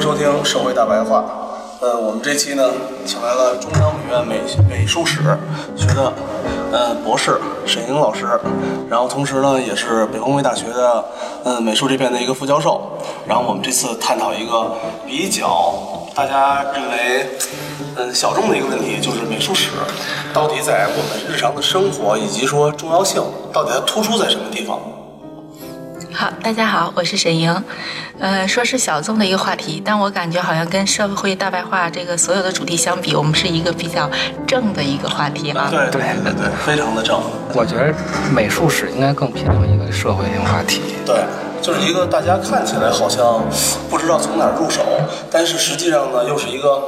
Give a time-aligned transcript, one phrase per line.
[0.00, 1.18] 收听《社会大白话》。
[1.84, 2.70] 呃，我们这期呢，
[3.04, 5.20] 请来了中央美院美美术史
[5.76, 6.10] 学的
[6.72, 8.26] 呃博士沈莹老师，
[8.88, 11.04] 然后同时呢，也是北工卫大学的
[11.44, 12.98] 呃美术这边的一个副教授。
[13.26, 14.72] 然后我们这次探讨一个
[15.06, 15.74] 比较
[16.14, 17.26] 大家认为
[17.96, 19.68] 嗯小众的一个问题，就是美术史
[20.32, 24.80] 到底在我们日常的生活以及说重要性，到底它突出在什么地方？
[26.20, 27.64] 好，大家好，我是沈莹。
[28.18, 34.06] 呃，说是小众的一个话题，但我感觉好像跟社会大白话这个所有的主题相比，我们是一个比较
[34.46, 35.68] 正的一个话题啊。
[35.70, 37.18] 对对对对，非常的正。
[37.54, 37.94] 我觉得
[38.30, 40.82] 美术史应该更偏向一个社会性话题。
[41.06, 41.24] 对，
[41.62, 43.42] 就是一个大家看起来好像
[43.88, 44.82] 不知道从哪儿入手，
[45.30, 46.82] 但是实际上呢，又是一个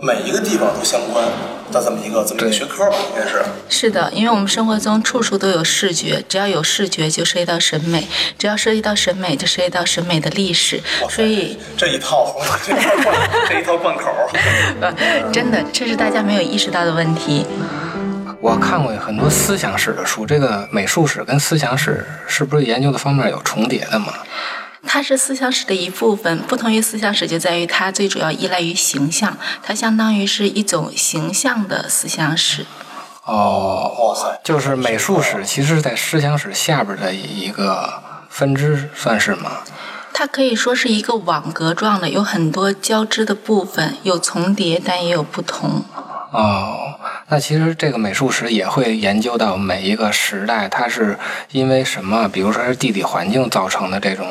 [0.00, 1.22] 每一个地方都相关
[1.70, 3.42] 的这么一个这么一个学科吧，应该是。
[3.68, 8.06] 是的，因为我们生活中处处都有视觉，只要有视觉就涉及到审美，
[8.38, 13.16] 只要涉及到审美就涉及到审美的历史，所以这一套这一套贯
[13.48, 14.10] 这一套贯口，
[14.80, 14.92] 呃，
[15.32, 17.46] 真的这是大家没有意识到的问题。
[18.40, 24.14] 我看过很多思想史的书，这个美术史跟思想史是不是研究的方面有重叠的嘛？
[24.86, 32.66] 它是思想史的一部分，不同于思想史就在于它最主要依赖于形象，它相当于是一种形象的思想史。
[33.24, 39.58] 哦，哇塞，就是美术史其实是在思想史下边的一个分支，算是吗？
[40.12, 45.84] 它可以说是一个网格状的，有很多交织的部分，有重叠，但也有不同。
[46.30, 46.94] 哦，
[47.28, 51.18] 那其实这个美术史也会研究到每一个时代，它是
[51.50, 52.28] 因为什么？
[52.28, 54.26] 比如说是地理环境造成的这种，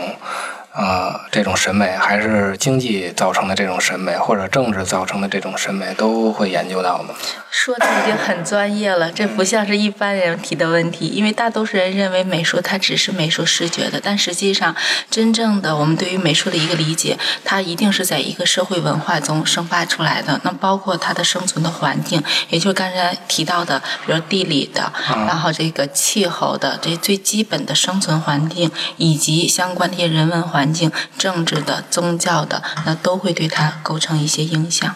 [0.80, 7.14] 呃，这种审美，还是经济造成的这种审美，或者政治造成的这种审美，都会研究到吗？
[7.52, 14.74] 说的已经很专业了，这不像是一般人提的问题，因为大多数人认为美术它只是美术视觉的，但实际上，
[15.12, 24.94] 真正的我们对于美术的一个理解，它一定是在一个社会文化中生发出来的，那包括它的生存的环境，也就是刚才提到的，比如地理的，
[25.28, 34.96] 然后这个气候的，这最基本的生存环境，以及相关的一些人文环境、政治的、宗教的，那都会对它构成一些影响。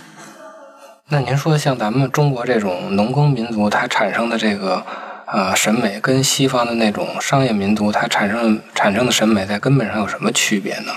[1.10, 4.84] 那您说，像咱们中国这种农耕民族，它产生的这个
[5.28, 10.94] 呃审美，跟西方的那种商业民族，它产生产生的审美，在根本上有什么区别呢？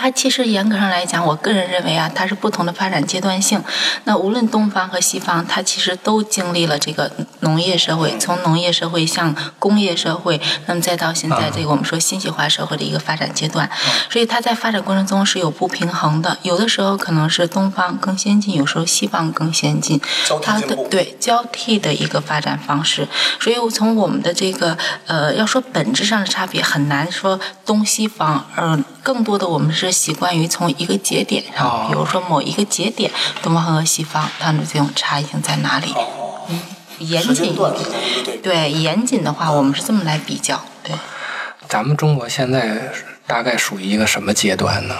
[0.00, 3.62] 它其实严格上来讲，我个人认为啊，它是不同的发展阶段性。
[4.04, 13.68] 那无论东方和西方，它其实都经历了这个农业社会，从农业社会向工业社会，那么再到现在这个我们说信息化社会的一个发展阶段。
[14.08, 20.00] 所以它在发展过程中是有不平衡的，有的时候可能是东方更先进，有时候西方更先进，
[20.42, 23.06] 它的对交替的一个发展方式。
[23.38, 33.10] 所以从我们的这个呃，要说本质上的差别，很难说东西方，嗯、更多的我们是习惯于从一个节点上，比如说某一个节点，
[33.42, 35.94] 东方和西方它们这种差异性在哪里？
[36.48, 36.60] 嗯，
[36.98, 40.60] 严谨一点，对严谨的话，我们是这么来比较。
[40.82, 40.94] 对，
[41.68, 42.92] 咱们中国现在
[43.26, 44.96] 大概属于一个什么阶段呢？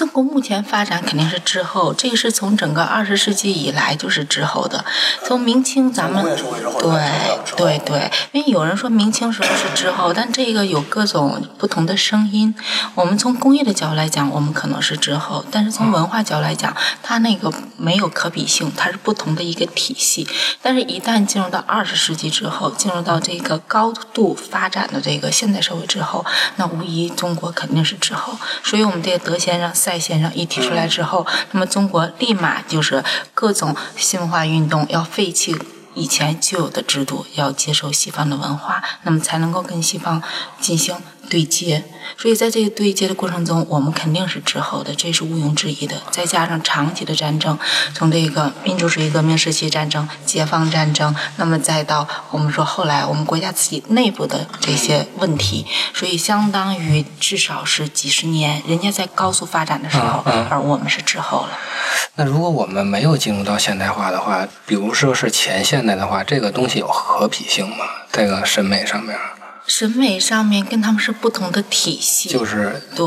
[0.00, 4.82] 中国目前发展肯定是滞后，这个是从整个二十世纪以来就是滞后的。
[5.26, 12.54] 从明清咱们对对对，因为有人说明清时候是滞后，但这个有各种不同的声音。
[12.94, 20.26] 我们从工业的角度来讲，我们可能是滞后，但是从文化角度来讲，它那个没有可比性，它是不同的一个体系。
[20.62, 26.24] 但是，一旦进入到二十世纪之后，进入到这个高度发展的这个现代社会之后，
[26.56, 28.32] 那无疑中国肯定是滞后。
[28.64, 29.70] 所以我们这个德先生。
[29.90, 33.02] 赛先生一提出来之后，那么中国立马就是
[33.34, 35.56] 各种新文化运动要废弃
[35.94, 40.22] 以前旧有的制度，要接受西方的文化，那么才能够跟西方
[40.60, 40.94] 进行
[41.30, 41.82] 对接。
[42.18, 45.96] 所以在这个对接的过程中，我们肯定是滞后的，这是毋庸置疑的。
[46.10, 47.56] 再加上长期的战争，
[47.94, 61.50] 从这个民主主义革命时期战争、解放战争，那么再到我们说后来我们国家自己内部的这些问题，所以相当于至少是几十年，人家在高速发展的时候，而我们是滞后了。
[62.16, 67.84] 那如果我们没有进入到现代化的话，比如说是前现代的话，这个东西有可比性吗？
[68.10, 69.16] 这个审美上面？
[69.70, 73.06] 审美上面跟他们是不同的体系，就是对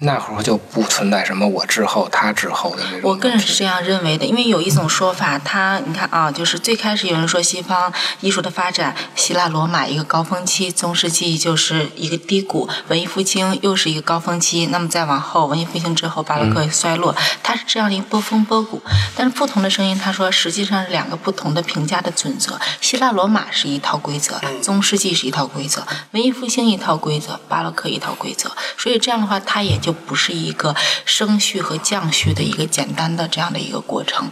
[0.00, 2.82] 那会儿就不存在什么我滞后他滞后的。
[3.04, 17.14] 我个人是这样认为的，因为有一种说法，他你看啊，就是最开始有人说西方艺术的发展，希腊罗马一个高峰期，中世纪就是一个低谷，文艺复兴又是一个高峰期，那么再往后文艺复兴之后巴洛克衰落，
[17.44, 18.82] 它是这样的一个波峰波谷。
[19.14, 25.86] 但是不同的声音，他说实际上是两个不同的评价的准则，希腊罗马是一套规则，中世纪是一套规则。
[26.12, 30.74] 文艺复兴一套规则，巴洛克一套规则，所以这样的话，它也就不是一个
[31.04, 34.30] 升序和降序的一个简单的这样的一个过程。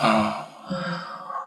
[0.00, 0.46] 啊，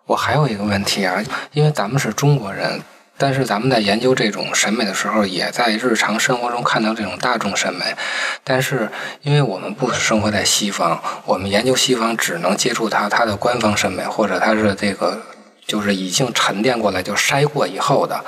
[0.06, 1.21] 我还有一个问题啊，
[1.51, 2.81] 因为咱们是中国人，
[3.17, 7.95] 但是咱们在研究这种审美的时候，也在日常生活中看到这种大众审美，
[8.44, 8.89] 但是
[9.23, 15.21] 因为我们不生活在西方，我们研究西方只能接触它它的官方审美，或者它是这个。
[15.67, 18.23] 就是已经沉淀过来，就筛过以后的，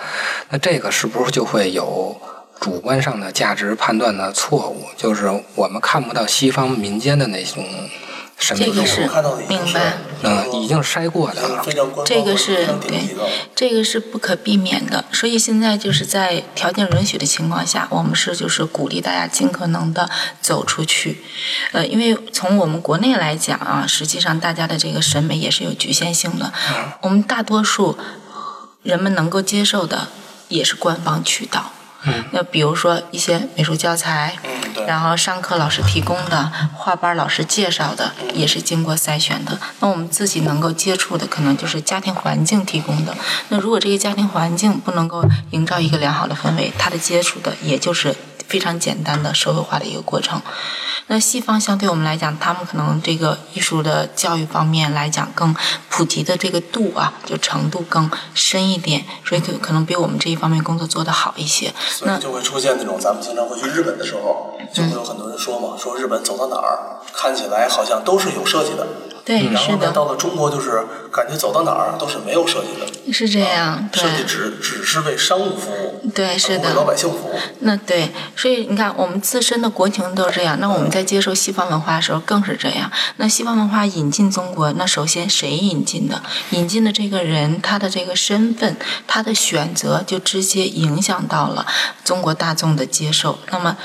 [0.50, 2.20] 那这个是不是就会有
[2.60, 4.88] 主观上的价值判断的错误？
[4.98, 7.64] 就是我们看不到西方民间的那种。
[8.40, 9.02] 这个是
[9.50, 11.66] 明白，嗯，已经筛过的了。
[12.06, 13.16] 这个是对，
[13.56, 15.04] 这个是不可避免的。
[15.12, 21.24] 所以现在就是在条件允许的情况下，我们是就是鼓励大家尽可能的走出去。
[21.72, 26.54] 呃，因为从我们国内来讲啊，实际上大家的这个审美也是有局限性的。
[27.02, 27.98] 我们大多数
[28.84, 30.10] 人们能够接受的
[30.48, 31.74] 也是官方渠道。
[32.32, 34.38] 那比如说一些美术教材，
[34.86, 39.60] 然后上课老师提供的，画班老师介绍的，也是经过筛选的。
[39.80, 43.16] 那我们自己能够接触的，可能就是家庭环境提供的。
[43.50, 48.16] 那如果这个家庭环境不能够营造一个良好的氛围，他的接触的也就是
[48.48, 50.42] 非常简单的社会化的一个过程。
[51.10, 55.56] 那西方相对我们来讲，他们可能这个艺术的教育方面来讲更
[55.90, 61.74] 普及的这个度啊，就程度更深一点，所以可可能比我们这一方面工作做得好一些。
[62.02, 68.86] 那就会出现那种咱们经常会去日本的时候，就会有很多人说嘛，说日本走到哪儿看起来好像都是有设计的。
[69.28, 70.82] 对，然后呢，到了中国就是
[71.12, 77.38] 感觉走到哪儿都是没有设计的，是这样，设计只只是为商务服务，对，是的，为老百姓服务。
[77.60, 82.90] 那对，所以你看，我们自身的国情都是这样，那我们在接受西方文化的时候更是这样。
[83.18, 86.24] 那西方文化引进中国，那首先谁引进的？
[86.52, 91.66] 引进的这个人，他的这个身份，他的选择，就直接影响到了
[92.06, 93.38] 中国大众的接受。
[93.52, 93.76] 那么。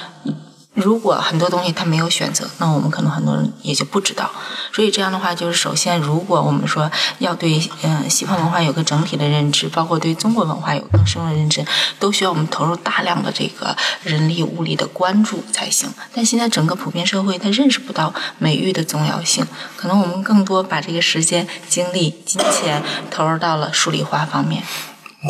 [0.74, 4.30] 如果很多东西他没有选择，那我们可能很多人也就不知道。
[4.72, 11.62] 所以这样的话，就是首先，如果我们说要对嗯西方文化有个整体的认知，包括对中国文化有更深的认知，
[11.98, 15.92] 都需要我们投入大量的这个人力物力的关注才行。
[16.14, 19.46] 但现在整个普遍社会他认识不到美育的重要性，
[19.76, 24.62] 可能我们更多把这个时间、精力、金钱投入到了数理化方面。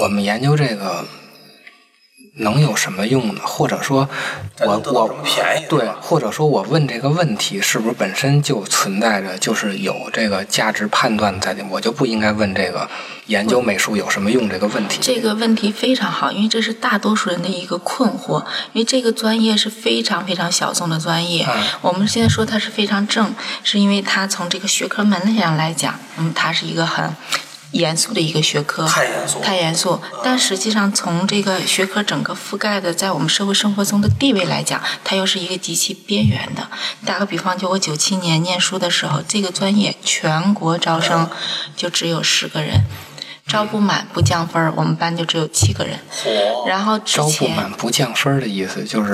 [0.01, 1.05] 我们研究这个。
[2.37, 3.43] 能有什么用呢？
[3.45, 4.09] 或者说，
[4.61, 5.15] 我我
[5.69, 11.63] 对，或者说我问这个问题，是不是本身就存在着就是有这个价值判断在里？
[11.69, 12.89] 我就不应该问这个
[13.27, 14.99] 研究美术有什么用这个问题。
[15.03, 18.43] 这个问题非常好，因为这是大多数人的一个困惑。
[18.73, 21.47] 因为这个专业是非常非常小众的专业。
[21.83, 27.15] 我们现在说它是非常正，是因为它从这个学科门类上来讲，嗯，它是一个很。
[27.73, 30.01] 严肃的一个学科，太严肃，太严肃。
[30.23, 36.69] 但实际上，从这个学科整个覆盖的，在我们社会生活中的地位来讲，它又是一个极其边缘的。
[37.05, 41.29] 打个比方，就我九七年念书的时候，这个专业全国招生
[41.77, 42.85] 就只有十个人。
[43.47, 45.99] 招不满不降分我们班就只有七个人。
[46.67, 49.13] 然后之前招不满不降分的意思就是。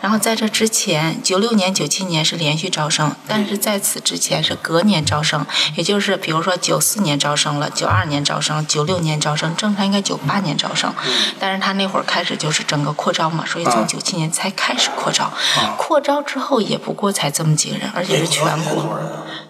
[0.00, 10.92] 然后在这之前，九六年、九七年是连续招生，但是在此之前是隔年招生，也就是比如说九四年招生了，九二年招生，九六年招生，正常应该九八年招生。
[11.38, 15.32] 但是他那会儿开始就是整个扩招嘛，所以从九七年才开始扩招。
[15.76, 19.00] 扩招之后也不过才这么几个人，而且是全国。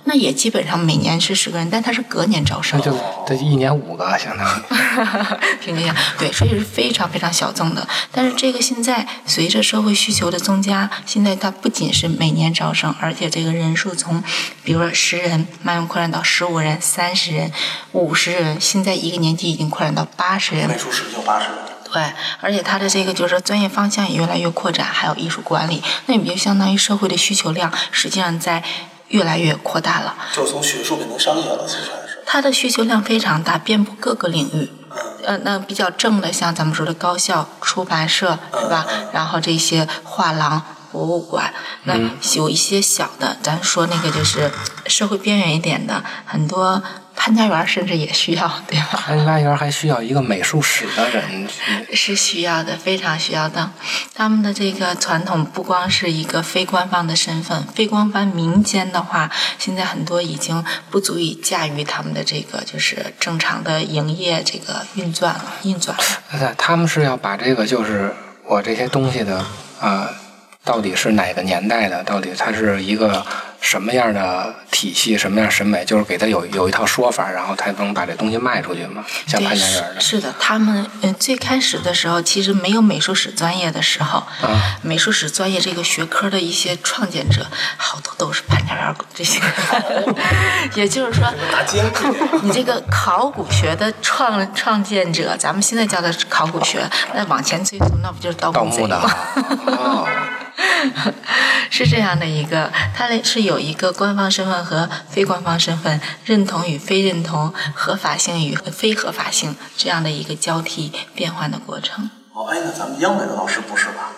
[0.04, 2.80] 那也基本上每年是十个人，但他是隔年招生。
[2.82, 4.17] 那就这一年五个。
[4.18, 4.62] 相当于，
[5.64, 7.86] 听一下，对，所以是非常非常小众的。
[8.10, 14.22] 但是这个现在随着社会需求的增加，现在它不仅是每年招生，而且这个人数从，
[14.64, 17.52] 比如说十人慢慢扩展到十五人、三十人、
[17.92, 20.68] 五十人，现在一个年级已经扩展到八十人。
[20.68, 21.54] 美术史就八十人。
[21.90, 22.02] 对，
[22.40, 28.62] 而且它的这个就是专业方向也越来越扩展，还有艺术管理，那也就相当于社会的需求量实际上在
[29.08, 30.14] 越来越扩大了。
[30.34, 31.90] 就从学术变成商业了，其实。
[32.30, 34.70] 它的需求量非常大，遍布各个领域。
[35.24, 38.86] 呃，那比较正的，像咱们说的高校、出版社，是吧？
[39.14, 41.54] 然后这些画廊、博物馆，
[41.84, 41.94] 那
[42.34, 44.50] 有一些小的，咱说那个就是
[44.86, 46.82] 社会边缘一点的，很多
[47.20, 49.02] 潘家园甚至也需要， 对吧？
[49.04, 51.48] 潘家园还需要一个美术史的人，
[51.92, 53.70] 是需要的，非常需要的。
[54.14, 66.54] 他们的这个传统不光是一个非官方的身份，非官方民间的话，现在很多已经不足以驾驭他们的这个就是正常的营业这个运转了，运转了。
[66.56, 68.14] 他们是要把这个就是
[68.46, 69.44] 我这些东西的
[69.80, 70.08] 啊。
[70.64, 72.04] 到底是哪个年代的？
[72.04, 73.24] 到底它是一个
[73.60, 75.18] 什么样的体系？
[75.18, 75.84] 什么样审美？
[75.84, 79.04] 就是给他有有一套说法，然后才能把这东西卖出去嘛？
[79.26, 80.00] 像潘家园的。
[80.00, 84.22] 是的，他们嗯，最开始的时候其实没有美术史专业的时候，
[84.82, 87.46] 美术史专业这个学科的一些创建者，
[87.76, 89.40] 好多都是潘家园这些。
[90.74, 91.28] 也就是说，
[92.42, 99.02] 你这个考古学的创创建者，咱们现在叫的考古学，那往前追溯，那不就是盗墓贼吗？
[101.78, 112.10] 是这样的一个，它是有一个官方身份和非官方身份，认同与非认同，合法性与非合法性这样的一个交替变换的过程。
[112.32, 114.10] 哦，哎，那咱们央美的老师不是吧？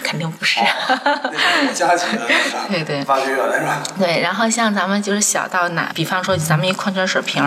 [0.00, 2.26] 那肯定不是，国家级的
[2.68, 3.82] 对对挖掘员是吧？
[3.98, 7.42] 对，然后像咱们就是小到哪，比方说咱们一矿泉水瓶，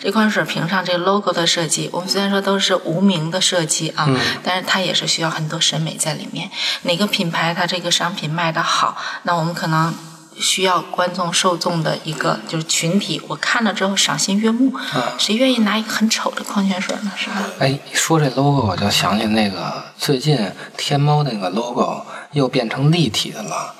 [0.00, 4.08] 这矿泉水瓶上这 logo 的设计，我们虽然说都是无名的设计啊，
[4.42, 6.50] 但是它也是需要很多审美在里面。
[6.82, 9.94] 哪个品牌它这个商品卖的好，那我们可能。
[10.40, 14.72] 需要观众受众的一个就是群体，我看了之后赏心悦目，
[15.18, 17.12] 谁愿意拿一个很丑的矿泉水呢？
[17.16, 17.36] 是吧？
[17.58, 23.74] 哎，说这 logo 我就想起那个最近天猫那个 logo 又变成立体的了。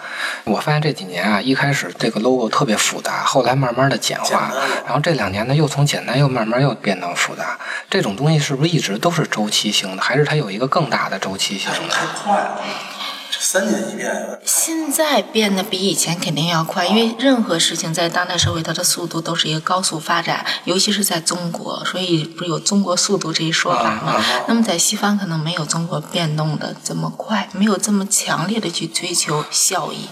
[0.44, 4.50] 我发现这几年啊，一开始这个 logo 特别复杂，后来慢慢的简化，
[4.84, 7.58] 然后这两年呢又从简单又慢慢又变到复杂。
[7.88, 11.70] 这种东西是不是一直都是周期性的，还是它有一个更大的周期性？
[11.88, 12.06] 太
[13.28, 13.40] 快了。
[13.40, 24.23] 三年一变，现在变得比以前肯定要快，因为任何事情在当代社会，它的速度都是一个高速发展，尤其是在中国，所以不是有“中国速度”这一说法吗？
[24.47, 30.08] 那么在西方可能没有中国变动的这么快，没有这么强烈的去追求效益，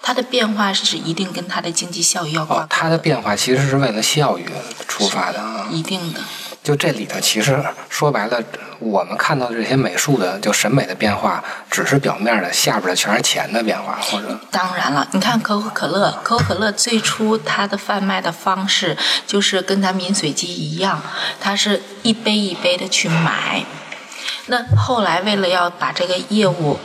[0.00, 2.66] 它的变化是一定跟它的经济效益要挂钩。
[2.68, 4.44] 它的变化其实是为了效益
[4.88, 6.20] 出发的啊，一定的。
[6.62, 8.40] 就这里头，其实说白了，
[8.78, 14.38] 我们看到的这些美术的就审美的变化，只是表面的，下边的全是钱的变化，或者。
[14.50, 21.02] 当然了，你看可口可乐，可口可乐最初它的贩卖的方式就是跟咱饮水机一样，
[21.40, 23.64] 它是一杯一杯的去买。
[24.46, 26.78] 那后来为了要把这个业务。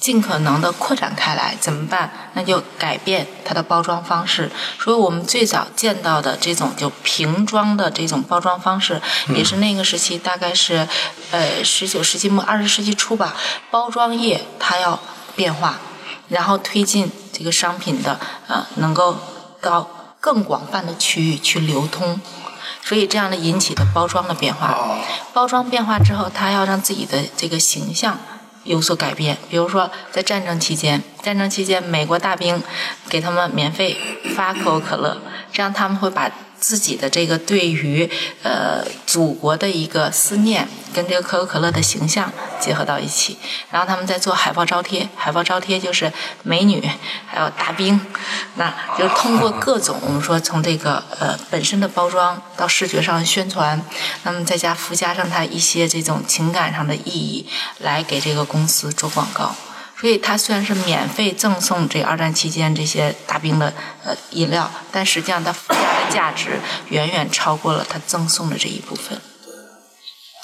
[0.00, 2.10] 尽可能的扩展开来，怎么办？
[2.34, 4.50] 那就改变它的包装方式。
[4.78, 9.00] 所以我们最早见到的这种就瓶装的这种包装方式，
[9.34, 10.86] 也是那个时期，大概是
[11.32, 13.34] 呃十九世纪末二十世纪初吧。
[13.70, 15.00] 包装业它要
[15.34, 15.78] 变化，
[16.28, 19.18] 然后推进这个商品的呃能够
[19.60, 19.90] 到
[20.20, 22.20] 更广泛的区域去流通，
[22.82, 24.78] 所以这样的引起的包装的变化。
[25.32, 28.16] 包装变化之后，它要让自己的这个形象。
[28.68, 32.62] 有所改变，比如说在战争期间，战争期间美国大兵
[33.08, 33.96] 给他们免费
[34.34, 35.20] 发可口可乐，
[35.52, 36.30] 这样他们会把。
[36.60, 38.10] 自己的这个对于
[38.42, 43.38] 呃祖国的一个思念，跟这个可口可乐的形象结合到一起，
[43.70, 46.84] 然后他们在做海报招贴，海报招贴就是美女，
[47.28, 48.00] 还有大兵，
[48.56, 53.80] 那就是通过各种我们说从这个呃本身的包装到视觉上宣传，
[54.24, 57.46] 那么再加附加上它一些这种情感上的意义，
[57.78, 59.54] 来给这个公司做广告。
[60.00, 63.72] 所以它虽然是免费赠送这二战期间这些大兵的
[64.04, 69.20] 呃饮料，但实际上它附加的价值远远超过了它赠送的这一部分。
[69.44, 69.52] 对，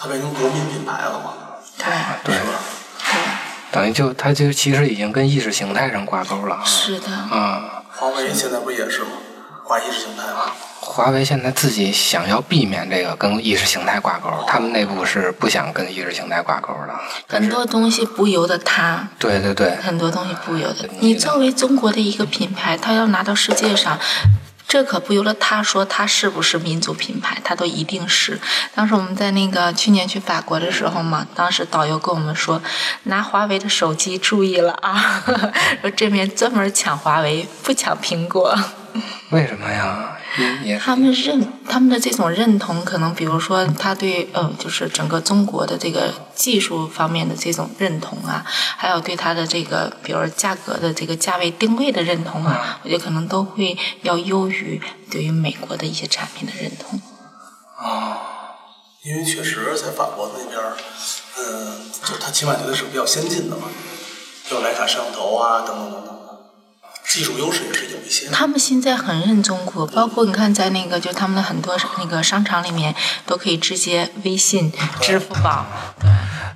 [0.00, 1.34] 它变成国民品牌了嘛？
[1.78, 1.86] 对，
[2.24, 3.16] 对，对，
[3.70, 6.60] 等于就它就其实已经跟意识形态上挂钩了。
[6.64, 7.10] 是的。
[7.12, 7.82] 啊。
[7.96, 9.10] 华为现在不也是吗？
[9.64, 10.52] 挂意识形态吗？
[10.80, 16.94] 华为现在自己想要避免这个跟意识形态挂钩，他们内部是不想跟意识形态挂钩的。
[17.26, 19.08] 很多东西不由得他。
[19.18, 19.74] 对对对。
[19.76, 21.14] 很多东西不由得你。
[21.14, 23.98] 作为中国的一个品牌，他要拿到世界上，
[24.68, 28.38] 这可不由得他说他是不是民族品牌，他都一定是。
[28.74, 32.60] 当时我们在那个去年去法国的时候嘛，当时导游跟我们说，
[33.04, 35.24] 拿华为的手机注意了啊，
[35.80, 38.54] 说这边专门抢华为，不抢苹果。
[39.30, 40.16] 为什么呀？
[40.36, 57.00] 嗯，也他们认他们的这种认同，可能比如说他对呃，就是整个中国的这个技术方面的这种认同啊，还有对它的这个，比如价格的这个价位定位的认同啊，我觉得可能都会要优于对于美国的一些产品的认同。
[59.04, 60.72] 因为确实在法国那边儿，
[61.38, 63.68] 嗯，就它起码觉得是比较先进的嘛，
[64.50, 66.13] 有徕卡摄像头啊，等等等等的，
[67.06, 68.28] 技术优势也是有一些。
[68.28, 72.94] 他们现在很认中国，包括你看在那个就他们的很多那个商场里面
[73.26, 75.66] 都可以直接微信、支付宝，
[76.00, 76.10] 对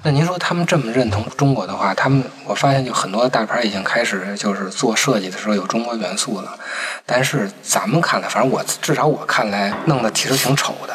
[0.05, 6.59] 那您说他们这么认同中国的话，他们我发现就很多大牌已经开始就是做设计的时候有中国元素了，
[7.05, 10.95] 但是咱们看来，反正我至少我看来弄的其实挺丑的，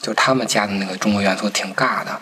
[0.00, 2.20] 就他们加的那个中国元素挺尬的。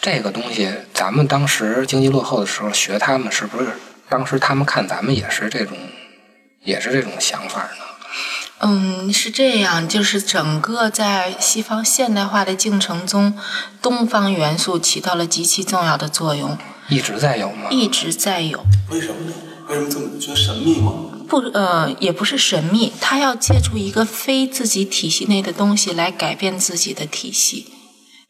[0.00, 3.68] 这个东西咱们当时经济落后的时候学他们，是不是
[4.12, 5.74] 当时他们看咱们也是这种
[6.64, 7.84] 也是这种想法呢？
[8.58, 13.32] 嗯，是这样，就是整个在西方现代化的进程中，
[13.80, 16.58] 东方元素起到了极其重要的作用，
[16.90, 17.70] 一直在有吗？
[17.70, 18.62] 一直在有。
[18.90, 19.32] 为什么呢？
[19.68, 20.92] 为什么这么觉得神秘吗？
[21.26, 27.71] 不，呃，也不是神秘，他要借助一个非自己体系内的东西来改变自己的体系，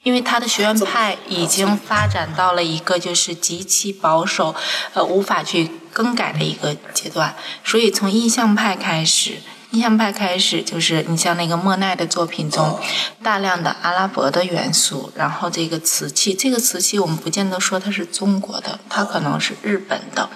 [0.02, 4.54] 因为他的学院派已经发展到了一个就是极其保守，
[4.94, 9.40] 呃，无法去更改的一个阶段，所以从印象派开始。
[9.72, 12.78] 印象派开始就是你像那个莫奈的作品中，
[13.22, 20.28] 大量的阿拉伯的元素，然后这个瓷器，这个瓷器我们不见得说它是中国的，它可能是日本的。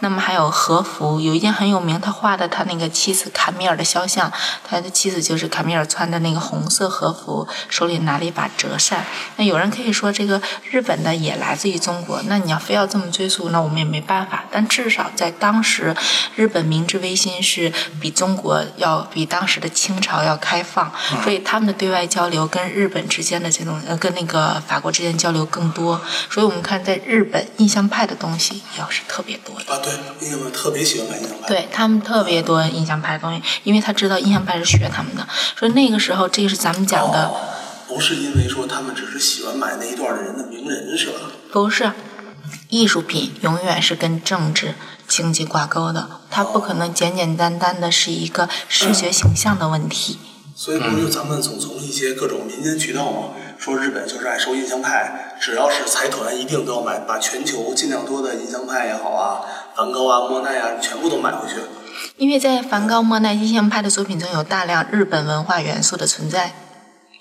[0.00, 4.30] 那么还有和服，有一件很有名，他画的他那个妻子卡米尔的肖像，
[4.68, 9.02] 他的妻子就是卡米尔穿的那个红色和服，手里拿了一把折扇。
[9.36, 14.44] 那有人可以说这个日本的也来自于中国，那你要非要这么追溯，那我们也没办法。
[14.50, 15.96] 但至少在当时，
[16.36, 26.00] 日本明治维新是比中国要比当时的清朝要开放，所以他们的对外交流跟日本之间的这种呃跟那个法国之间交流更多。
[26.30, 29.74] 所以我们看在日本印象派的东西要是特别多的。
[29.74, 29.92] 啊，对，
[30.26, 31.48] 印象派特别喜欢买印象派。
[31.48, 35.26] 对他们特别多印象派的东西，因为他知道印象派是学他们的，
[35.56, 37.36] 所以那个时候这个是咱们讲的，哦，
[37.88, 41.18] 不是因为说他们只是喜欢买那一段的人的名人是吧？
[41.52, 41.92] 不是
[42.68, 44.74] 艺术品永远是跟政治、
[45.08, 50.18] 经济挂钩的，它不可能简简单单的是一个视觉形象的问题。
[50.56, 59.40] 所以不就咱们总从一些各种民间渠道嘛，说日本就是爱收印象派，只要是财团一定都要买，把全球尽量多的印象派也好啊，
[59.74, 61.56] 梵高啊、莫奈啊，全部都买回去。
[62.16, 66.52] 因为在梵高、莫奈印象派的作品中有大量日本文化元素的存在。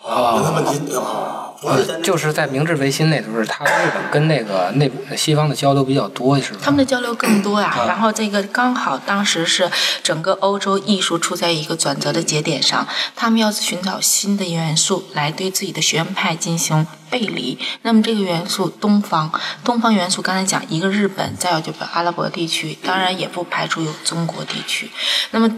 [0.04, 6.60] 哦，那问题啊，不是呃，就是在明治维新那时候，他日本跟那个 那西方的交流比较多，是吧？
[6.62, 9.70] 他们的交流更多呀、嗯然后这个刚好当时是
[10.04, 12.86] 整个欧洲艺术处在一个转折的节点上，
[13.16, 17.58] 他们要寻找新的元素来对自己的学院派进行背离。
[17.84, 19.32] 那么这个元素东方，
[19.64, 24.92] 东方元素刚才讲一个日本，再有就是阿拉伯地区，当然也不排除有中国地区。
[25.32, 25.50] 那么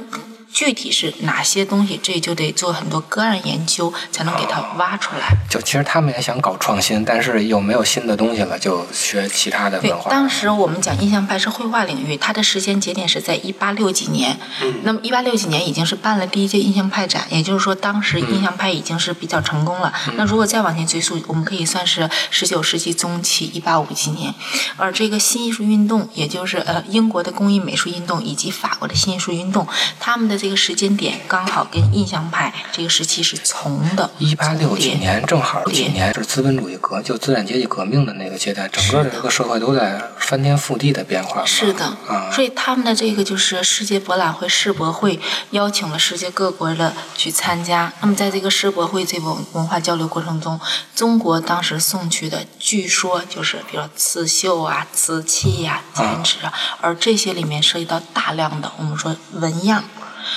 [0.56, 5.36] 具体是哪些东西，这就得做很多个案研究，才能给它挖出来。
[5.50, 10.10] 就其实他们也想搞创新，但是又没有新的东西了，就学其他的对文，化。
[10.10, 14.40] 当时我们讲印象派是绘画领域，它的时间节点是在一八六几年。
[14.84, 19.92] 那么一八六几年已经是办了第一届印象派展，也就是说当时印象派已经是比较成功了。
[20.16, 24.34] 那如果再往前追溯，我们可以算是十九世纪中期一八五几年。
[24.78, 29.68] 而这个新艺术运动，也就是呃英国的工艺美术运动以及法国的新艺术运动，
[30.00, 34.10] 他们的这个时间点刚好跟印象派这个时期是重的。
[34.20, 41.46] 一八六几年正好几年是资本主义革，就资产阶级革命的那个阶段，整个这个社会都在翻天覆地的变化。
[41.46, 45.20] 是的，啊，所以他们的这个就是世界博览会世博会
[45.52, 47.92] 邀请了世界各国的去参加。
[48.02, 50.60] 那么在这个世博会这个文化交流过程中，
[50.96, 59.84] 中国当时送去的，据说就是比如刺绣啊、瓷器呀、剪纸啊，而这些里面涉及到大量的我们说纹样，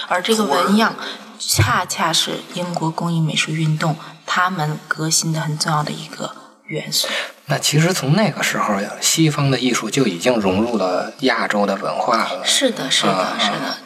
[0.08, 0.94] 而这个纹样。
[1.40, 3.96] 恰恰是英国工艺美术运动
[4.26, 7.06] 他们革新的很重要的一个元素。
[7.46, 12.44] 那其实从那个时候呀，西方的艺术就已经融入了亚洲的文化了。
[12.44, 13.78] 是的，是的啊，是的，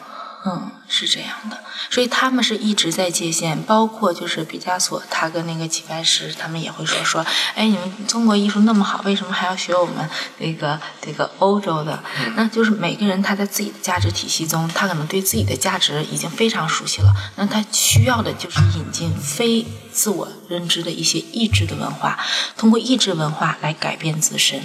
[0.45, 1.59] 嗯，是这样的。
[1.89, 12.03] 所以他们是一直在界限，包括就是毕加索，他跟那个齐白石，他们也会说说，哎，你们中国艺术那么好，为什么还要学我们那个这个欧洲的？
[12.35, 22.19] 那就是每个人他在自己的价值体系中，他可能对自己的价值已经非常熟悉了，那他需要的就是引进非自我认知的一些意志的文化，
[22.57, 24.61] 通过意志文化来改变自身。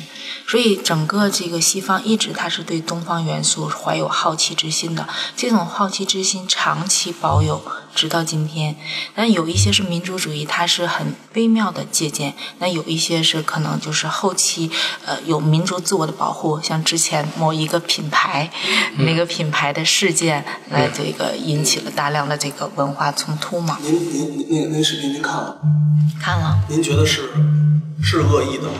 [0.46, 7.60] 所以整个这个西方一直他是对东方元素怀有好奇之心的，这种好奇之心长期保有，
[7.94, 8.76] 直到今天。
[9.14, 14.70] 但有一些是民族主义，它是很微妙的借鉴；那有一些是可能就是后期
[15.04, 18.50] 呃有民族自我的保护，像之前某一个品牌、
[18.98, 23.78] 那个品牌的事件，来这个引起了大量的这个文化冲突嘛。
[23.82, 25.58] 您您您那那视频您看了？
[26.20, 26.58] 看了。
[26.68, 27.30] 您觉得是
[28.02, 28.74] 是恶意的吗？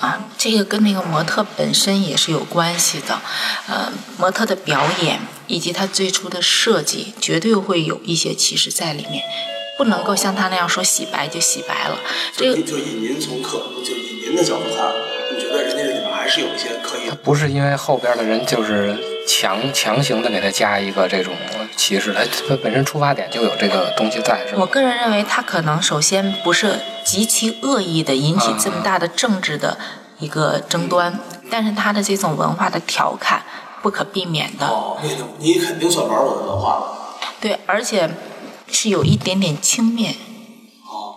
[0.00, 3.20] 啊，这个跟那个模特本身也是有关系的，
[3.68, 9.22] 呃，模特的表演以及他最初的设计，绝对会有一些歧视在里面，
[9.78, 11.96] 不能够像他那样说洗白就洗白了。
[12.36, 14.92] 这个就以您从客，就以您的角度看，
[15.32, 17.14] 你觉得人家这里面还是有一些刻意的？
[17.22, 21.32] 不是因为后边的人就是强强行的给他加一个这种
[21.76, 24.58] 歧视，他他本身出发点就有这个东西在，是吧？
[24.62, 29.78] 我个人认为，他可能首先不是极其恶意的引起这么大的政治的
[30.18, 31.16] 一个争端，
[31.48, 33.42] 但是他的这种文化的调侃
[33.82, 34.66] 不可避免的。
[34.66, 36.98] 哦，你你肯定算玩我的文化了。
[37.40, 38.08] 对，而且
[38.72, 40.14] 是有一点点轻蔑。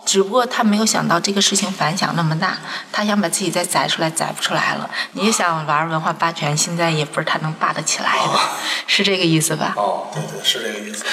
[0.04, 2.58] 只不过他没有想到这个事情反响那么大，
[2.92, 4.88] 他想把自己再宰出来，宰不出来了。
[5.14, 8.38] 你想玩文化霸权，现在也不是他能霸得起来的，
[8.86, 9.74] 是这个意思吧？
[9.76, 11.04] 哦，对对，是这个意思。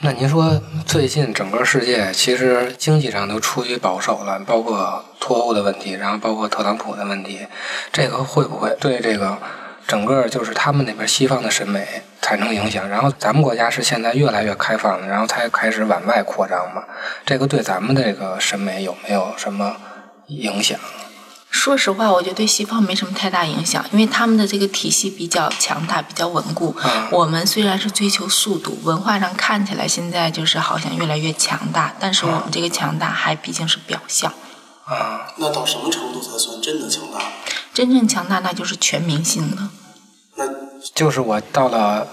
[0.00, 7.46] 那您说，最近整个世界其实经济上都处于保守了，包括脱欧的问题，然后包括特朗普的问题，
[7.90, 9.38] 这个会不会对这个
[9.86, 12.88] 整个就是他们那边西方的审美产生影响？
[12.88, 16.82] 然后咱们国家是现在越来越开放了，然后才开始往外扩张嘛？
[17.26, 19.76] 这个对咱们的这个审美有没有什么
[20.28, 20.78] 影响？
[21.50, 26.74] 说实话，我觉得对西方没什么太大影响，因为他们的这个体系比较强大，比较稳固。
[26.82, 34.32] 嗯我们虽然是追求速度，文化上看起来现在就是好像越来越强大，但是我们这个强大还毕竟是表象。
[34.86, 37.20] 啊，那到什么程度才算真的强大？
[37.74, 39.68] 真正强大那就是全民性的。
[40.36, 40.44] 那
[40.94, 42.06] 就是我到了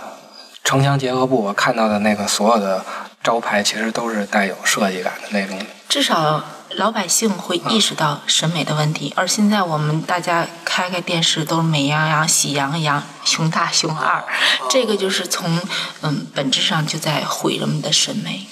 [0.64, 2.84] 城乡结合部，我看到的那个所有的
[3.24, 5.58] 招牌，其实都是带有设计感的那种。
[5.88, 14.24] 至少老百姓会意识到审美的问题，而现在我们大家开开电视都是美羊羊、喜羊羊、熊大熊二，
[14.70, 15.60] 这个就是从
[16.02, 18.48] 嗯本质上就在毁人们的审美。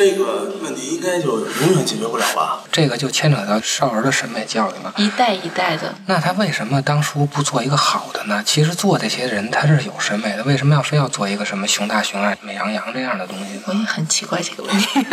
[0.00, 2.62] 这个问题应该就永远解决不了吧？
[2.72, 4.94] 这个就牵扯到少儿的审美教育了。
[4.96, 8.42] 一代一代的，那他为什么当初不做一个好的呢？
[8.42, 13.60] 其实做这些人他是有审美的，为什么要非要做一个什么熊大熊二、美羊羊这样的东西呢？
[13.66, 14.88] 我也很奇怪这个问题。
[14.94, 15.10] 因为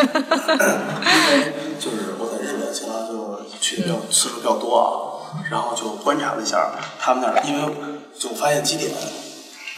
[1.78, 6.66] 就是我在日本其他就去的比较次数比较多啊，然后就观察了一下
[6.98, 7.74] 他们那儿，因为
[8.18, 8.90] 就发现几点，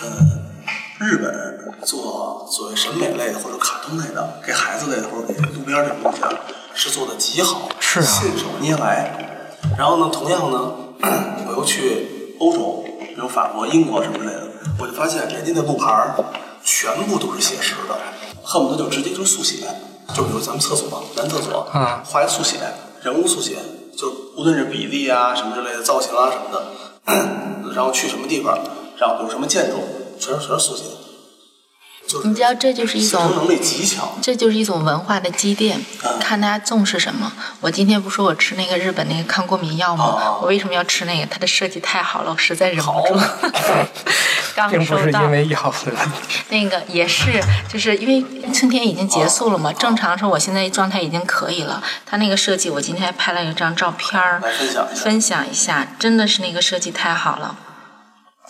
[0.03, 0.38] 嗯，
[0.99, 6.29] 日本做所谓审美类的或者卡通类的，给孩子类的或者给路边这种东西啊，
[6.73, 9.55] 是做的极好，是啊信手拈来。
[9.77, 10.73] 然后呢，同样呢，
[11.47, 16.15] 我又去欧洲，比如法国、英国什么之类的，我就发现人家的路牌儿
[16.65, 17.97] 全部都是写实的，
[18.43, 19.65] 恨不得就直接就是速写。
[20.13, 22.57] 就比如咱们厕所，男厕所，啊画一速写，
[23.03, 23.55] 人物速写，
[23.95, 28.59] 就无论是比例啊什么之类的造型啊什么的， 然后去什么地方，
[28.97, 29.77] 然后有什么建筑，
[30.19, 30.83] 全是全是速写。
[32.07, 34.17] 就是你知道，这就是一种能力极强。
[34.19, 35.79] 这就是一种文化的积淀，
[36.19, 37.31] 看大家重视什么。
[37.61, 40.05] 我今天不说我吃那个日本那个抗过敏药吗？
[40.05, 41.27] 哦我为什么要吃那个？
[41.27, 43.19] 它的设计太好了，我实在忍不住。
[44.55, 46.39] 刚并不收到是因为药的问题。
[46.49, 47.39] 那个也是，
[47.71, 51.83] 就是因为春天已经结束了嘛，正常说我现在状态已经可以了。
[52.07, 57.55] 它那个设计，我今天还拍了一张照片儿来分享一下分享一下，真的是那个设计太好了。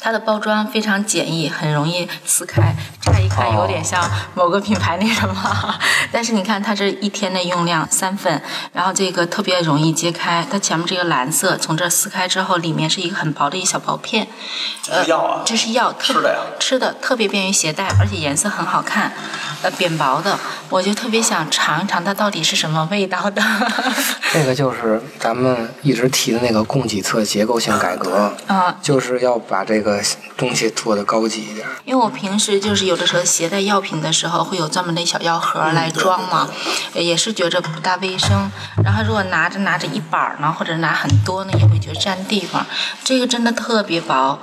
[0.01, 4.01] 它的包装非常简易，很容易撕开，乍一看有点像
[4.33, 5.75] 某个品牌那什么，
[6.11, 8.41] 但是你看它这一天的用量三份，
[8.73, 14.27] 然后这个特别容易揭开，它前面这个蓝色从这撕开之后，里面是一个很薄的一小薄片，
[14.83, 19.11] 这是药啊这是药，特吃的呀吃的特别便于携带，而且颜色很好看，
[19.61, 20.37] 呃，扁薄的，
[20.69, 23.41] 我就特别想尝一尝它到底是什么味道的。
[24.31, 29.88] 这个就是咱们一直提的那个供给侧结构性改革， 啊，就是要把这个
[30.37, 31.65] 东西做的高级一点。
[31.85, 36.49] 因为我平时就是有的时候携带药品的时候，会有专门的小药盒来装嘛，
[36.93, 38.51] 也是觉着不大卫生。
[38.83, 42.65] 然后如果拿着拿着一板儿呢，或者拿很多呢，也会觉得占地方。
[43.03, 44.39] 这个真的特别薄，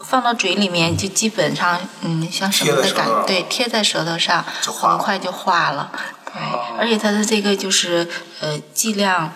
[0.00, 5.90] 放到嘴里面就基本上，嗯，像什么的感对，贴在舌头上，很快就化了。
[6.24, 6.40] 对，
[6.78, 8.08] 而且它的这个就是
[8.40, 9.32] 呃剂量，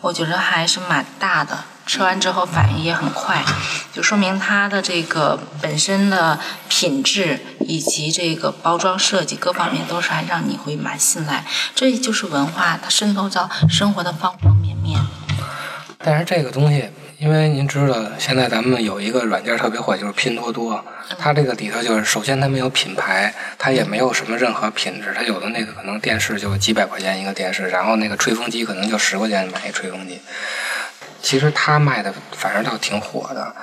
[0.00, 1.64] 我觉得还是蛮大的。
[1.88, 3.42] 吃完之后反应也很快，
[3.94, 11.46] 就说明它的这个本身的品质以及这个包装设计各方面都是还让你会蛮信赖。
[11.74, 15.00] 这就是文化，它渗透到生活的方方面面。
[15.96, 20.84] 但是这个东西因为您知道，现在咱们有一个软件特别火，就是拼多多。
[21.18, 25.14] 它这个里头就是，首先它没有品牌，它也没有什么任何品质。
[25.16, 30.20] 它有的那个可能电视就几百块钱一个电视，然后那个吹风机可能就十块钱买一吹风机。
[31.22, 33.54] 其实他卖的反正倒挺火的。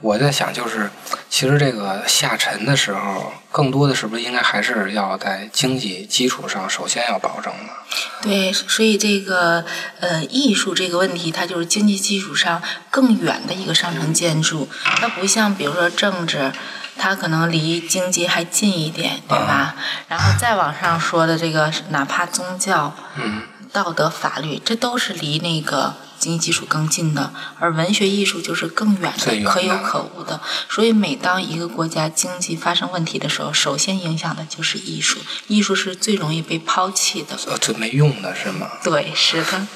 [0.00, 0.90] 我在想，就是
[1.30, 7.72] 其实这个下沉的时候，更多的是不是应该还是要在经济基础上首先要保证呢？
[8.20, 9.64] 对，所以这个
[10.00, 16.52] 呃艺术这个问题，它就是经济基础上更远的一个上层建筑，它不像比如说政治，
[16.96, 19.74] 它可能离经济还近一点，对吧？
[20.08, 22.94] 然后再往上说的这个，哪怕宗教、
[23.72, 25.94] 道德、法律，这都是离那个。
[26.16, 30.40] 经济基础更近的，而文学艺术就是更远的，可有可无的。
[30.70, 35.18] 所以，每当一个国家经济发生问题的时候，首先影响的就是艺术。
[35.48, 38.68] 艺术是最容易被抛弃的，呃，最没用的是吗？
[38.82, 39.66] 对，是的。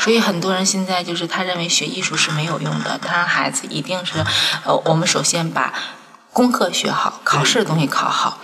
[0.00, 4.24] 所以很多人现在就是他认为学艺术是没有用的，他让孩子一定是，
[4.64, 5.72] 呃，我们首先把
[6.32, 8.38] 功课学好，考试的东西考好。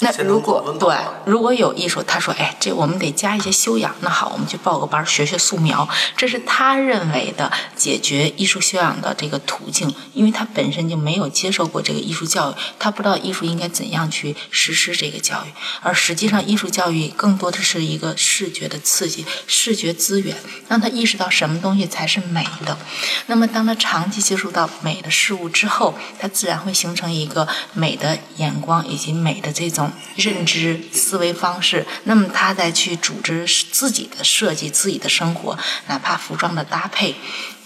[0.00, 5.88] 那如果对，如果有艺术，他说：“哎，这我们得加一些修养。”那好，我们去报个班学学素描。
[6.16, 15.52] 这是他认为的解决艺术修养的这个途径，因为他本身就没有接受过这个艺术教育，他不知道艺术应该怎样去实施这个教育。
[15.80, 20.36] 而实际上，艺术教育更多的是一个视觉的刺激，视觉资源，
[20.68, 22.76] 让他意识到什么东西才是美的。
[23.26, 29.83] 那么，当他长期接触到美的事物之后，他自然会形成一个美的眼光以及美的这种。
[30.16, 37.16] 认知思维方式，那么他再去组织自己的设计、自己的生活，哪怕服装的搭配、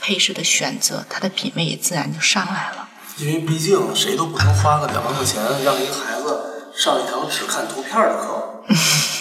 [0.00, 2.88] 配饰的选择，他的品味也自然就上来了。
[3.16, 8.62] 因为毕竟谁都不能花个两万块钱让一个孩子上一堂只看图片的课，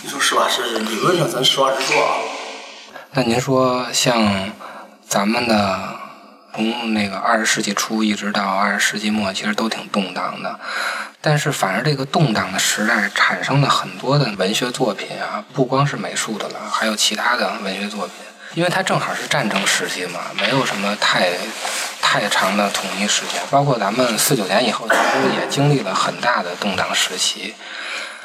[0.04, 0.48] 你说是吧？
[0.48, 2.18] 是理论上咱实话实说啊。
[3.14, 4.52] 那您说像
[5.08, 6.00] 咱们的
[6.54, 10.60] 从那个二十世纪初一直到二十世纪末，其实都挺动荡的。
[11.20, 18.14] 但是，反而这个动荡的时代产生了很多的文学作品啊，不光是美术的了，还有其他的文学作品。
[18.54, 21.32] 因为它正好是战争时期嘛，没有什么太
[22.02, 23.42] 太长的统一时间。
[23.52, 27.54] 包括咱们四九年以后，其实也经历了很大的动荡时期。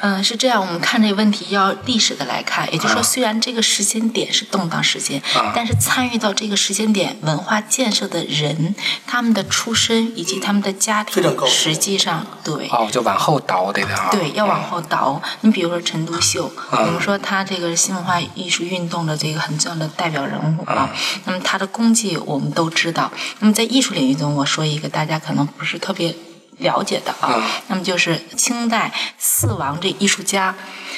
[0.05, 0.59] 嗯，是这样。
[0.59, 5.21] 我们看这个问题要历史的来看，也就是说，虽然这个时间点是动荡时间，
[5.55, 8.75] 但是参与到这个时间点文化建设的人，
[9.07, 15.21] 他们的出身以及他们的家庭，实际上对哦，就往后倒得的对，要往后倒。
[15.39, 20.89] 你比如说陈独秀，我们说他这个新文化艺术运动的这个很重要的代表人物啊。
[21.23, 23.09] 那么他的功绩我们都知道。
[23.39, 26.13] 那么在艺术领域中，我说一个大家可能不是特别。
[26.59, 30.55] 了解的啊，那么就是清代四王这艺术家，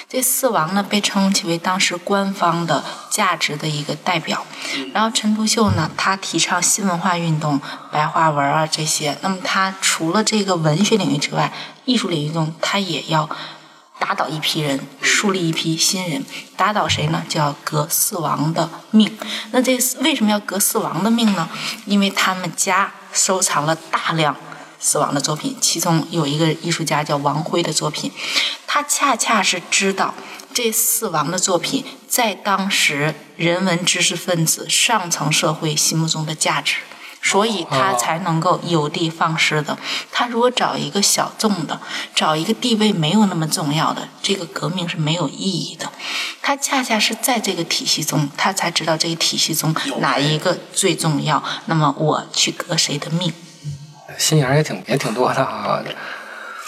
[0.07, 4.45] 这四王呢被称其为当时官方的价值的一个代表。
[4.93, 7.59] 然后陈独秀呢，他提倡新文化运动、
[7.91, 9.17] 白话文啊这些。
[9.21, 11.51] 那么他除了这个文学领域之外，
[11.85, 13.29] 艺术领域中他也要
[13.97, 16.23] 打倒一批人，树立一批新人。
[16.55, 17.23] 打倒谁呢？
[17.27, 19.17] 就要革四王的命。
[19.51, 21.47] 那这为什么要革四王的命呢？
[21.85, 24.35] 因为他们家收藏了大量。
[24.79, 28.11] 死亡的作品，其中有一个艺术家叫王辉的作品，
[28.67, 30.13] 他恰恰是知道
[30.53, 36.75] 这死亡的作品在当时人文知识分子上层社会心目中的价值，
[37.21, 39.77] 所以他才能够有的放矢的。
[40.11, 41.81] 他如果找一个小众的，
[42.13, 45.91] 找一个地位没有那么重要的，这个革命是没有意义的。
[46.41, 51.43] 他恰恰是在这个体系中，他才知道这个体系中哪一个最重要。
[51.65, 53.33] 那么我去革谁的命？
[54.17, 55.82] 心眼也挺也挺多的啊，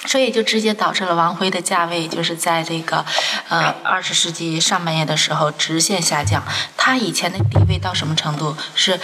[0.05, 3.05] 所以就直接导致了王辉的价位就是在这个
[3.49, 6.43] 呃二十世纪上半叶的时候直线下降。
[6.77, 8.55] 他以前的地位到什么程度？
[8.75, 8.99] 是。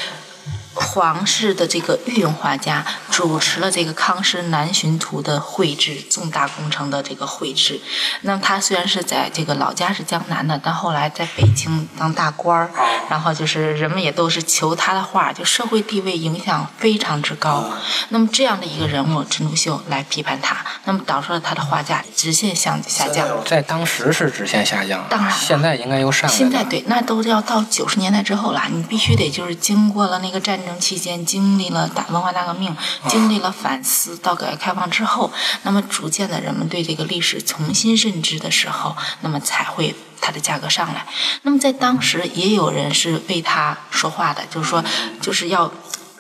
[0.73, 7.79] 皇室的这个御用画家主持了这个康师南巡图的绘制，重大工程的这个绘制。
[8.21, 12.71] 那么他虽然是在这个老家是江南的，但后来在北京当大官儿，
[13.07, 17.69] 然后就是人们也都是求他的画，就社会地位影响非常之高。
[18.09, 23.27] 那么这样的一个人物陈独秀来批判他，那么导致了他的画价直线向下降。
[23.45, 26.35] 在当时是直线下降，当然现在应该又上来。
[26.35, 30.62] 现在对，那都要到九十年代之后了，你必须得就是经过了那个战。
[30.63, 32.73] 战争期间经历了大文化大革命，
[33.09, 35.29] 经历了反思，到改革开放之后，
[35.63, 41.05] 那么逐渐的人们对这个历史重新认知的时候，那么才会它的价格上来。
[41.41, 44.81] 那么在当时也有人是为他说话的，就是说
[45.21, 45.69] 就是要。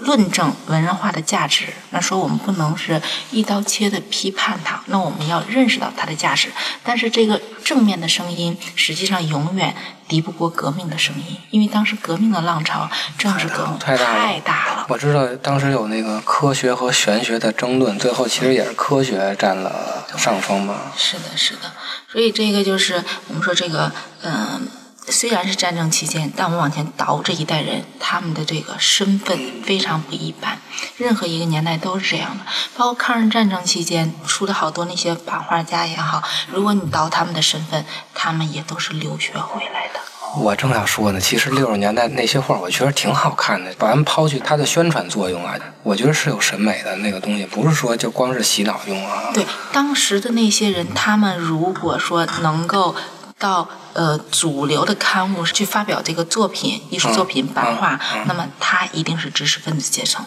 [0.05, 6.49] 论证文人画的价值，那说我们不能是一刀切的批判它，那我们要认识到它的价值。
[6.83, 9.75] 但是这个正面的声音，实际上永远
[10.07, 14.75] 敌不过革命的声音，因为当时革命的浪潮，政治革命太大了。
[14.77, 14.85] 了。
[14.89, 20.91] 我知道当时有那个科学和玄学的争论，最后其实也是科学占了上风嘛。
[20.97, 21.71] 是的，是的，
[22.11, 23.91] 所以这个就是我们说这个，
[24.23, 24.67] 嗯、
[25.09, 30.59] 虽然是战争期间，但我们往前倒这一代人，他们的这个身份非常不一般。
[30.97, 39.99] 任何一个年代都是这样的，包括抗日战争期间出的好多那些版画家也好，如果你倒他们的身份，他们也都是留学回来的。
[40.35, 43.71] 我正要说呢，其实六十年代那些画，我觉得挺好看的。
[43.77, 49.29] 把咱们抛去它的宣传作用啊，我觉得是有审美的那个东西，不是说就光是洗脑用啊。
[49.31, 52.95] 对，当时的那些人，他们如果说能够
[53.37, 60.25] 到呃主流的刊物去发表这个作品、艺术作品、版画，那么他一定是知识分子阶层。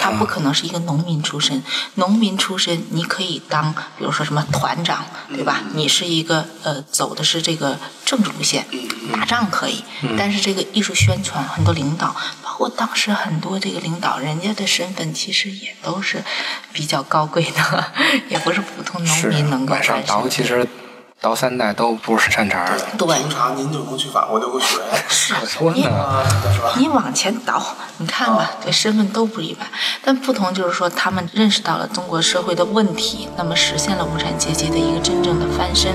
[0.00, 1.60] 他不可能是一个农民出身，
[1.96, 5.60] 农民出身你可以当，比如说什么团长，对吧？
[5.74, 8.64] 你是一个呃走的是这个政治路线，
[9.12, 9.82] 打仗可以，
[10.16, 16.22] 但是这个艺术宣传，很多领导，包括当时很多这个领导，人家的身份其实也都是
[16.72, 17.92] 比较高贵的，
[18.30, 20.64] 也不是普通农民能够往上完成倒，其实
[21.20, 22.78] 倒三代都不是善茬儿。
[22.96, 24.78] 对平常您就不去法国留个学？
[25.08, 25.58] 是啊，是
[26.62, 26.72] 吧？
[26.76, 27.60] 你往前倒，
[27.98, 29.66] 你看吧，这身份都不一般。
[30.04, 35.92] 但不同就是说，他们认识到了中国社会的问题，那么实现了无产阶级的一个真正的翻身。